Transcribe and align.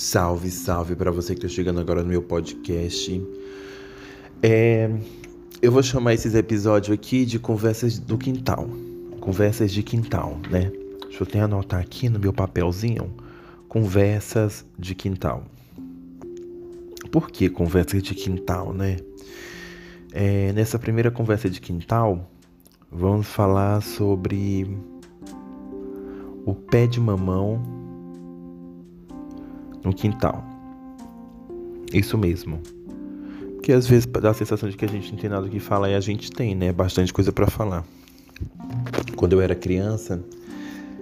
Salve, 0.00 0.50
salve 0.50 0.96
para 0.96 1.10
você 1.10 1.34
que 1.34 1.44
está 1.44 1.54
chegando 1.54 1.78
agora 1.78 2.02
no 2.02 2.08
meu 2.08 2.22
podcast. 2.22 3.22
É, 4.42 4.90
eu 5.60 5.70
vou 5.70 5.82
chamar 5.82 6.14
esses 6.14 6.34
episódios 6.34 6.90
aqui 6.90 7.26
de 7.26 7.38
conversas 7.38 7.98
do 7.98 8.16
quintal. 8.16 8.66
Conversas 9.20 9.70
de 9.70 9.82
quintal, 9.82 10.40
né? 10.50 10.72
Deixa 11.02 11.22
eu 11.22 11.26
até 11.28 11.40
anotar 11.40 11.80
aqui 11.80 12.08
no 12.08 12.18
meu 12.18 12.32
papelzinho. 12.32 13.14
Conversas 13.68 14.64
de 14.78 14.94
quintal. 14.94 15.44
Por 17.12 17.30
que 17.30 17.50
conversas 17.50 18.02
de 18.02 18.14
quintal, 18.14 18.72
né? 18.72 18.96
É, 20.14 20.50
nessa 20.54 20.78
primeira 20.78 21.10
conversa 21.10 21.50
de 21.50 21.60
quintal, 21.60 22.26
vamos 22.90 23.26
falar 23.26 23.82
sobre 23.82 24.66
o 26.46 26.54
pé 26.54 26.86
de 26.86 26.98
mamão 26.98 27.79
no 29.84 29.92
quintal. 29.92 30.44
Isso 31.92 32.16
mesmo. 32.16 32.60
Porque 33.54 33.72
às 33.72 33.86
vezes 33.86 34.06
dá 34.06 34.30
a 34.30 34.34
sensação 34.34 34.68
de 34.68 34.76
que 34.76 34.84
a 34.84 34.88
gente 34.88 35.12
não 35.12 35.18
tem 35.18 35.28
nada 35.28 35.48
que 35.48 35.60
falar 35.60 35.90
e 35.90 35.94
a 35.94 36.00
gente 36.00 36.30
tem, 36.30 36.54
né? 36.54 36.72
Bastante 36.72 37.12
coisa 37.12 37.32
para 37.32 37.46
falar. 37.46 37.84
Quando 39.16 39.34
eu 39.34 39.40
era 39.40 39.54
criança, 39.54 40.22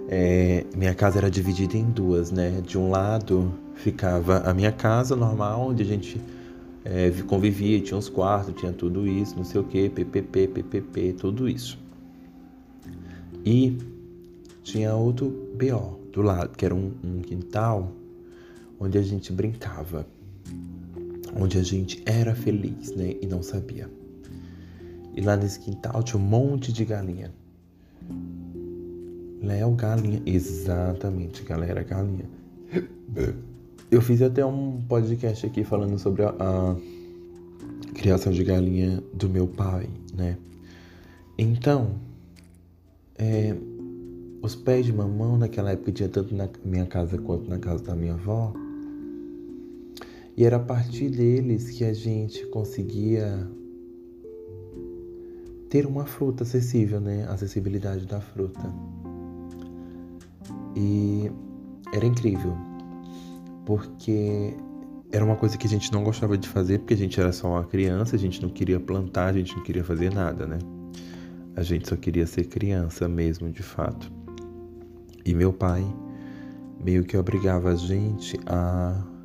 é, 0.09 0.65
minha 0.75 0.93
casa 0.93 1.19
era 1.19 1.29
dividida 1.29 1.77
em 1.77 1.89
duas, 1.89 2.31
né? 2.31 2.61
De 2.65 2.77
um 2.77 2.89
lado 2.89 3.53
ficava 3.75 4.39
a 4.39 4.53
minha 4.53 4.71
casa 4.71 5.15
normal, 5.15 5.69
onde 5.69 5.83
a 5.83 5.85
gente 5.85 6.19
é, 6.83 7.11
convivia, 7.27 7.79
tinha 7.79 7.97
uns 7.97 8.09
quartos, 8.09 8.53
tinha 8.59 8.73
tudo 8.73 9.07
isso, 9.07 9.35
não 9.37 9.45
sei 9.45 9.61
o 9.61 9.63
que, 9.63 9.89
PPP, 9.89 10.47
PPP, 10.47 11.13
tudo 11.13 11.47
isso. 11.47 11.79
E 13.45 13.77
tinha 14.63 14.93
outro 14.95 15.29
BO 15.55 15.99
do 16.11 16.21
lado, 16.21 16.49
que 16.57 16.65
era 16.65 16.75
um, 16.75 16.91
um 17.03 17.21
quintal 17.21 17.91
onde 18.79 18.97
a 18.97 19.01
gente 19.01 19.31
brincava, 19.33 20.07
onde 21.35 21.57
a 21.57 21.63
gente 21.63 22.01
era 22.05 22.33
feliz, 22.33 22.95
né? 22.95 23.15
E 23.21 23.27
não 23.27 23.43
sabia. 23.43 23.89
E 25.15 25.21
lá 25.21 25.35
nesse 25.35 25.59
quintal 25.59 26.01
tinha 26.01 26.21
um 26.21 26.25
monte 26.25 26.71
de 26.71 26.85
galinha. 26.85 27.31
Léo 29.41 29.71
Galinha. 29.71 30.21
Exatamente, 30.25 31.43
galera, 31.43 31.83
galinha. 31.83 32.25
Eu 33.91 34.01
fiz 34.01 34.21
até 34.21 34.45
um 34.45 34.81
podcast 34.87 35.45
aqui 35.45 35.63
falando 35.63 35.97
sobre 35.97 36.23
a, 36.23 36.29
a 36.39 36.75
criação 37.95 38.31
de 38.31 38.43
galinha 38.43 39.03
do 39.13 39.27
meu 39.27 39.47
pai, 39.47 39.89
né? 40.13 40.37
Então, 41.37 41.95
é, 43.17 43.55
os 44.41 44.55
pés 44.55 44.85
de 44.85 44.93
mamão 44.93 45.37
naquela 45.37 45.71
época 45.71 45.91
tinha 45.91 46.07
tanto 46.07 46.35
na 46.35 46.47
minha 46.63 46.85
casa 46.85 47.17
quanto 47.17 47.49
na 47.49 47.57
casa 47.57 47.83
da 47.83 47.95
minha 47.95 48.13
avó. 48.13 48.53
E 50.39 50.45
era 50.45 50.55
a 50.55 50.59
partir 50.61 51.09
deles 51.09 51.69
que 51.69 51.83
a 51.83 51.91
gente 51.91 52.45
conseguia 52.45 53.45
ter 55.69 55.85
uma 55.85 56.05
fruta 56.05 56.43
acessível, 56.43 57.01
né? 57.01 57.25
A 57.27 57.33
acessibilidade 57.33 58.05
da 58.05 58.21
fruta. 58.21 58.73
E 60.77 61.29
era 61.91 62.05
incrível, 62.05 62.55
porque 63.65 64.53
era 65.11 65.25
uma 65.25 65.35
coisa 65.35 65.57
que 65.57 65.67
a 65.67 65.69
gente 65.69 65.91
não 65.91 66.05
gostava 66.05 66.37
de 66.37 66.47
fazer, 66.47 66.79
porque 66.79 66.93
a 66.93 66.97
gente 66.97 67.19
era 67.19 67.33
só 67.33 67.49
uma 67.49 67.65
criança, 67.65 68.15
a 68.15 68.19
gente 68.19 68.41
não 68.41 68.47
queria 68.47 68.79
plantar, 68.79 69.25
a 69.25 69.33
gente 69.33 69.53
não 69.57 69.63
queria 69.63 69.83
fazer 69.83 70.09
nada, 70.13 70.47
né? 70.47 70.59
A 71.53 71.63
gente 71.63 71.89
só 71.89 71.97
queria 71.97 72.25
ser 72.25 72.45
criança 72.45 73.09
mesmo, 73.09 73.51
de 73.51 73.61
fato. 73.61 74.09
E 75.25 75.35
meu 75.35 75.51
pai 75.51 75.83
meio 76.81 77.03
que 77.03 77.17
obrigava 77.17 77.71
a 77.71 77.75
gente 77.75 78.39
a 78.45 79.18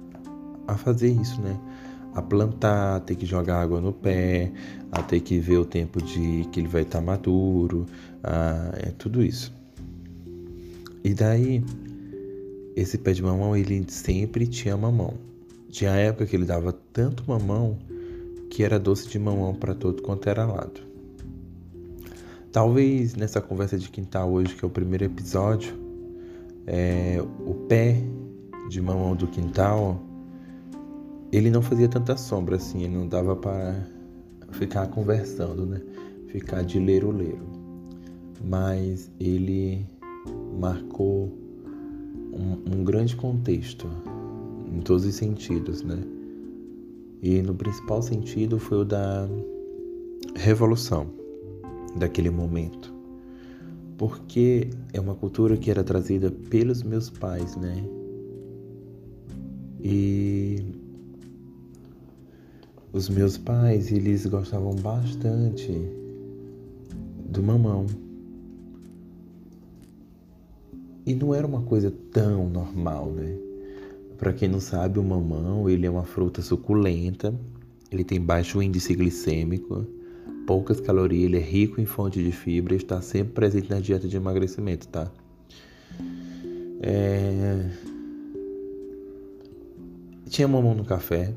a 0.67 0.77
fazer 0.77 1.09
isso, 1.09 1.41
né? 1.41 1.59
A 2.15 2.23
plantar, 2.23 2.97
a 2.97 3.01
ter 3.01 3.17
que 3.17 3.27
jogar 3.27 3.61
água 3.61 3.81
no 3.81 3.93
pé, 3.93 4.53
a 4.93 5.03
ter 5.03 5.21
que 5.21 5.39
ver 5.39 5.59
o 5.59 5.65
tempo 5.65 6.01
de 6.01 6.47
que 6.53 6.61
ele 6.61 6.69
vai 6.69 6.83
estar 6.83 7.01
tá 7.01 7.05
maduro, 7.05 7.87
a, 8.23 8.71
é 8.75 8.91
tudo 8.91 9.23
isso. 9.23 9.53
E 11.03 11.13
daí, 11.13 11.63
esse 12.77 12.97
pé 12.97 13.13
de 13.13 13.23
mamão, 13.23 13.57
ele 13.57 13.85
sempre 13.89 14.47
tinha 14.47 14.77
mamão. 14.77 15.15
Tinha 15.71 15.91
época 15.91 16.27
que 16.27 16.37
ele 16.37 16.45
dava 16.45 16.73
tanto 16.93 17.25
mamão 17.27 17.79
que 18.49 18.63
era 18.63 18.79
doce 18.79 19.09
de 19.09 19.19
mamão 19.19 19.53
para 19.53 19.75
todo 19.75 20.01
quanto 20.01 20.29
era 20.29 20.47
lado. 20.47 20.81
Talvez 22.53 23.17
nessa 23.17 23.41
conversa 23.41 23.77
de 23.77 23.89
quintal 23.89 24.31
hoje, 24.31 24.55
que 24.55 24.65
é 24.65 24.69
o 24.69 24.71
primeiro 24.71 25.05
episódio, 25.05 25.75
é, 26.65 27.21
o 27.45 27.55
pé 27.69 28.01
de 28.71 28.81
mamão 28.81 29.17
do 29.17 29.27
quintal 29.27 30.01
ele 31.37 31.51
não 31.51 31.61
fazia 31.61 31.89
tanta 31.89 32.17
sombra 32.17 32.57
assim, 32.57 32.85
ele 32.85 32.95
não 32.95 33.09
dava 33.09 33.35
para 33.35 33.75
ficar 34.53 34.87
conversando, 34.87 35.67
né? 35.67 35.81
Ficar 36.29 36.63
de 36.63 36.79
ler 36.79 37.05
o 37.05 37.11
leiro. 37.11 37.45
Mas 38.45 39.11
ele 39.19 39.85
marcou 40.61 41.33
um, 42.33 42.79
um 42.79 42.85
grande 42.85 43.17
contexto 43.17 43.89
em 44.73 44.81
todos 44.81 45.05
os 45.05 45.15
sentidos, 45.15 45.83
né? 45.83 45.99
E 47.21 47.43
no 47.43 47.55
principal 47.55 48.01
sentido 48.01 48.59
foi 48.59 48.79
o 48.79 48.85
da 48.85 49.29
revolução 50.37 51.09
daquele 51.97 52.31
momento. 52.31 52.95
Porque 53.99 54.71
é 54.93 55.01
uma 55.01 55.15
cultura 55.17 55.57
que 55.57 55.71
era 55.71 55.83
trazida 55.83 56.31
pelos 56.31 56.83
meus 56.83 57.11
pais, 57.11 57.57
né? 57.57 57.83
E 59.81 60.84
os 62.95 63.09
meus 63.09 63.37
pais, 63.37 63.91
eles 63.91 64.25
gostavam 64.25 64.73
bastante 64.77 65.73
do 67.29 67.43
mamão. 67.43 67.87
E 71.05 71.13
não 71.13 71.35
era 71.35 71.45
uma 71.45 71.63
coisa 71.63 71.93
tão 72.13 72.49
normal, 72.49 73.11
né? 73.11 73.37
Para 74.17 74.33
quem 74.33 74.49
não 74.49 74.61
sabe, 74.61 75.01
o 75.01 75.03
mamão, 75.03 75.69
ele 75.69 75.85
é 75.87 75.91
uma 75.91 76.05
fruta 76.05 76.41
suculenta, 76.41 77.35
ele 77.91 78.05
tem 78.05 78.21
baixo 78.21 78.63
índice 78.63 78.95
glicêmico, 78.95 79.85
poucas 80.47 80.81
calorias, 80.81 81.25
ele 81.25 81.39
é 81.39 81.43
rico 81.43 81.81
em 81.81 81.87
fonte 81.87 82.23
de 82.23 82.31
fibra 82.31 82.77
está 82.77 83.03
sempre 83.03 83.33
presente 83.35 83.71
na 83.71 83.81
dieta 83.81 84.07
de 84.07 84.17
emagrecimento, 84.17 84.87
tá? 84.87 85.11
É... 86.81 87.71
Tinha 90.29 90.47
mamão 90.47 90.77
no 90.77 90.85
café, 90.85 91.35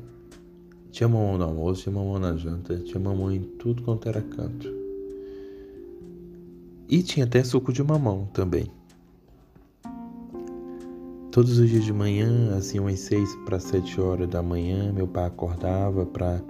tinha 0.98 1.06
mamão 1.06 1.38
no 1.38 1.44
almoço, 1.44 1.82
tinha 1.82 1.94
mamão 1.94 2.18
na 2.18 2.34
janta, 2.34 2.76
tinha 2.78 2.98
mamão 2.98 3.30
em 3.30 3.40
tudo 3.40 3.84
quanto 3.84 4.08
era 4.08 4.20
canto. 4.20 4.68
E 6.88 7.04
tinha 7.04 7.24
até 7.24 7.44
suco 7.44 7.72
de 7.72 7.84
mamão 7.84 8.28
também. 8.32 8.66
Todos 11.30 11.56
os 11.56 11.70
dias 11.70 11.84
de 11.84 11.92
manhã, 11.92 12.56
assim, 12.56 12.80
umas 12.80 12.98
seis 12.98 13.32
para 13.46 13.60
sete 13.60 14.00
horas 14.00 14.28
da 14.28 14.42
manhã, 14.42 14.92
meu 14.92 15.06
pai 15.06 15.26
acordava 15.26 16.04
para 16.04 16.42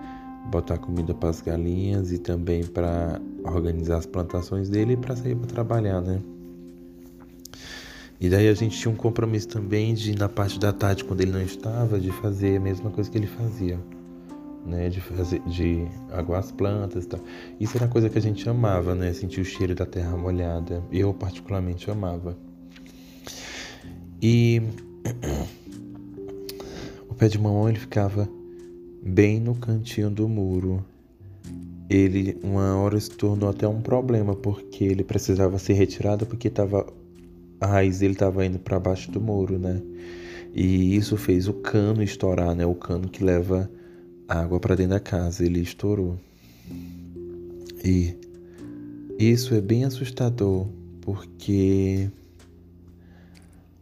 botar 0.50 0.78
comida 0.78 1.12
para 1.12 1.28
as 1.28 1.42
galinhas 1.42 2.10
e 2.10 2.18
também 2.18 2.64
para 2.64 3.20
organizar 3.44 3.98
as 3.98 4.06
plantações 4.06 4.70
dele 4.70 4.94
e 4.94 4.96
para 4.96 5.14
sair 5.14 5.36
para 5.36 5.46
trabalhar, 5.46 6.00
né? 6.00 6.22
E 8.18 8.30
daí 8.30 8.48
a 8.48 8.54
gente 8.54 8.78
tinha 8.78 8.90
um 8.90 8.96
compromisso 8.96 9.48
também 9.48 9.92
de, 9.92 10.16
na 10.16 10.26
parte 10.26 10.58
da 10.58 10.72
tarde, 10.72 11.04
quando 11.04 11.20
ele 11.20 11.32
não 11.32 11.42
estava, 11.42 12.00
de 12.00 12.10
fazer 12.10 12.56
a 12.56 12.60
mesma 12.60 12.90
coisa 12.90 13.10
que 13.10 13.18
ele 13.18 13.26
fazia 13.26 13.78
né, 14.68 14.88
de 14.88 15.00
fazer, 15.00 15.40
de 15.40 15.86
aguar 16.12 16.40
as 16.40 16.52
plantas 16.52 17.04
e 17.04 17.08
tal. 17.08 17.20
Isso 17.58 17.76
era 17.76 17.88
coisa 17.88 18.08
que 18.08 18.18
a 18.18 18.22
gente 18.22 18.48
amava, 18.48 18.94
né, 18.94 19.12
sentir 19.12 19.40
o 19.40 19.44
cheiro 19.44 19.74
da 19.74 19.86
terra 19.86 20.16
molhada. 20.16 20.82
Eu 20.92 21.12
particularmente 21.14 21.90
amava. 21.90 22.36
E 24.20 24.62
o 27.08 27.14
pé 27.14 27.28
de 27.28 27.38
mamão 27.38 27.68
ele 27.68 27.78
ficava 27.78 28.28
bem 29.02 29.40
no 29.40 29.54
cantinho 29.54 30.10
do 30.10 30.28
muro. 30.28 30.84
Ele 31.88 32.36
uma 32.42 32.76
hora 32.76 33.00
se 33.00 33.10
tornou 33.10 33.48
até 33.48 33.66
um 33.66 33.80
problema 33.80 34.36
porque 34.36 34.84
ele 34.84 35.02
precisava 35.02 35.58
ser 35.58 35.72
retirado 35.72 36.26
porque 36.26 36.50
tava 36.50 36.86
a 37.60 37.66
raiz 37.66 38.00
dele 38.00 38.12
estava 38.12 38.44
indo 38.44 38.58
para 38.58 38.78
baixo 38.78 39.10
do 39.10 39.20
muro, 39.20 39.58
né? 39.58 39.80
E 40.54 40.96
isso 40.96 41.16
fez 41.16 41.48
o 41.48 41.54
cano 41.54 42.02
estourar, 42.02 42.54
né? 42.54 42.66
O 42.66 42.74
cano 42.74 43.08
que 43.08 43.24
leva 43.24 43.70
água 44.28 44.60
para 44.60 44.76
dentro 44.76 44.90
da 44.90 45.00
casa. 45.00 45.44
Ele 45.44 45.60
estourou. 45.60 46.18
E 47.84 48.14
isso 49.18 49.54
é 49.54 49.60
bem 49.60 49.84
assustador, 49.84 50.68
porque 51.00 52.10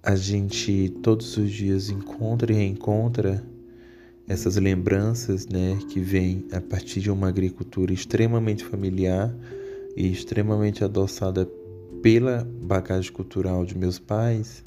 a 0.03 0.15
gente 0.15 0.95
todos 1.03 1.37
os 1.37 1.51
dias 1.51 1.91
encontra 1.91 2.53
e 2.53 2.55
reencontra 2.55 3.45
essas 4.29 4.57
lembranças, 4.57 5.47
né, 5.47 5.79
que 5.89 6.01
vêm 6.01 6.47
a 6.53 6.61
partir 6.61 7.01
de 7.01 7.11
uma 7.11 7.29
agricultura 7.29 7.93
extremamente 7.93 8.65
familiar 8.65 9.35
e 9.97 10.11
extremamente 10.11 10.83
adoçada 10.85 11.49
pela 12.03 12.45
bagagem 12.63 13.13
cultural 13.13 13.65
de 13.65 13.77
meus 13.77 13.99
pais 13.99 14.63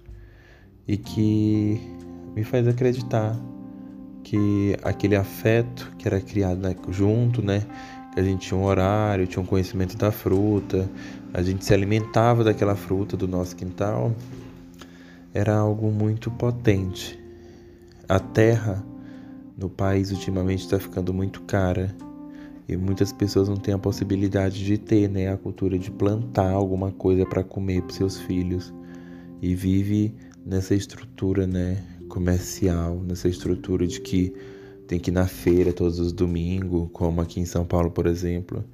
e 0.88 0.98
que 0.98 1.80
me 2.36 2.44
faz 2.44 2.68
acreditar 2.68 3.40
que 4.24 4.75
aquele 4.83 5.16
afeto 5.16 5.92
que 5.98 6.07
era 6.07 6.19
criado 6.19 6.60
né, 6.60 6.75
junto, 6.89 7.42
né? 7.42 7.63
Que 8.13 8.19
a 8.19 8.24
gente 8.24 8.48
tinha 8.48 8.60
um 8.60 8.63
horário, 8.63 9.27
tinha 9.27 9.42
um 9.42 9.45
conhecimento 9.45 9.95
da 9.98 10.12
fruta, 10.12 10.89
a 11.33 11.42
gente 11.42 11.63
se 11.63 11.74
alimentava 11.74 12.44
daquela 12.44 12.75
fruta 12.75 13.16
do 13.16 13.27
nosso 13.27 13.56
quintal, 13.56 14.13
era 15.33 15.56
algo 15.56 15.92
muito 15.92 16.31
potente. 16.31 17.19
A 18.07 18.19
terra 18.19 18.83
no 19.57 19.69
país 19.69 20.12
ultimamente 20.12 20.62
está 20.62 20.80
ficando 20.80 21.13
muito 21.13 21.42
cara 21.42 21.95
e 22.68 22.77
muitas 22.77 23.12
pessoas 23.12 23.50
não 23.50 23.57
têm 23.57 23.74
a 23.74 23.80
possibilidade 23.80 24.63
de 24.63 24.77
ter 24.77 25.10
né, 25.10 25.31
a 25.31 25.38
cultura 25.38 25.77
de 25.77 25.92
plantar 25.92 26.51
alguma 26.51 26.92
coisa 26.92 27.25
para 27.25 27.44
comer 27.44 27.81
para 27.81 27.95
seus 27.95 28.19
filhos 28.19 28.74
e 29.42 29.56
vive 29.56 30.13
nessa 30.45 30.75
estrutura 30.75 31.45
né, 31.45 31.77
comercial, 32.10 33.02
nessa 33.08 33.30
estrutura 33.30 33.88
de 33.88 34.02
que 34.02 34.34
tem 34.88 35.00
que 35.00 35.12
ir 35.12 35.14
na 35.14 35.28
feira 35.28 35.72
todos 35.72 36.00
os 36.00 36.12
domingos, 36.12 36.90
como 36.92 37.22
aqui 37.22 37.40
em 37.40 37.46
São 37.46 37.64
Paulo, 37.64 37.92
por 37.92 38.08
exemplo. 38.08 38.66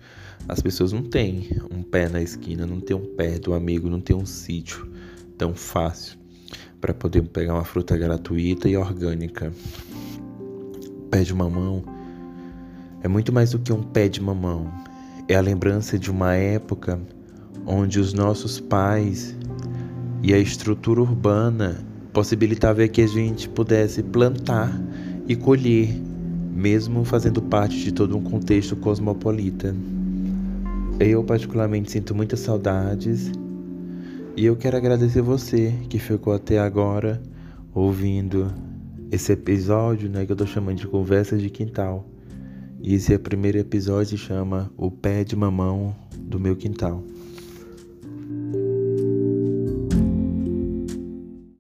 As 0.48 0.62
pessoas 0.62 0.94
não 0.94 1.04
têm 1.04 1.50
um 1.70 1.84
pé 1.84 2.08
na 2.08 2.22
esquina, 2.22 2.66
não 2.66 2.80
tem 2.80 2.96
um 2.96 3.16
pé 3.16 3.38
do 3.38 3.54
amigo, 3.54 3.90
não 3.90 4.00
tem 4.00 4.16
um 4.16 4.26
sítio 4.26 4.90
tão 5.38 5.54
fácil 5.54 6.18
para 6.80 6.94
poder 6.94 7.22
pegar 7.24 7.56
uma 7.56 7.66
fruta 7.66 7.98
gratuita 7.98 8.70
e 8.70 8.78
orgânica. 8.78 9.52
Pé 11.12 11.24
de 11.24 11.34
mamão 11.34 11.84
é 13.04 13.08
muito 13.08 13.34
mais 13.34 13.52
do 13.52 13.60
que 13.60 13.74
um 13.74 13.84
pé 13.84 14.08
de 14.08 14.22
mamão. 14.22 14.72
É 15.28 15.36
a 15.36 15.42
lembrança 15.42 16.00
de 16.00 16.10
uma 16.10 16.34
época 16.36 17.00
onde 17.66 18.00
os 18.00 18.14
nossos 18.14 18.60
pais 18.60 19.36
e 20.24 20.34
a 20.34 20.38
estrutura 20.38 21.02
urbana 21.02 21.86
possibilitava 22.16 22.88
que 22.88 23.02
a 23.02 23.08
gente 23.08 23.50
pudesse 23.50 24.02
plantar 24.02 24.72
e 25.28 25.36
colher, 25.36 25.94
mesmo 26.56 27.04
fazendo 27.04 27.42
parte 27.42 27.78
de 27.78 27.92
todo 27.92 28.18
um 28.18 28.24
contexto 28.24 28.74
cosmopolita. 28.78 29.76
Eu 30.98 31.22
particularmente 31.26 31.92
sinto 31.92 32.16
muitas 32.16 32.40
saudades 32.40 33.34
e 34.38 34.46
eu 34.46 34.56
quero 34.56 34.78
agradecer 34.78 35.22
você 35.22 35.74
que 35.90 36.00
ficou 36.00 36.32
até 36.32 36.58
agora 36.58 37.22
ouvindo 37.74 38.50
esse 39.12 39.34
episódio, 39.34 40.10
né, 40.10 40.26
que 40.26 40.32
eu 40.32 40.38
tô 40.38 40.48
chamando 40.48 40.78
de 40.78 40.88
conversas 40.88 41.42
de 41.42 41.50
quintal. 41.50 42.08
E 42.82 42.96
esse 42.96 43.12
é 43.12 43.18
o 43.18 43.20
primeiro 43.20 43.58
episódio 43.58 44.18
se 44.18 44.24
chama 44.24 44.72
O 44.78 44.90
Pé 44.90 45.26
de 45.26 45.36
Mamão 45.36 45.94
do 46.18 46.40
Meu 46.40 46.56
Quintal. 46.56 47.04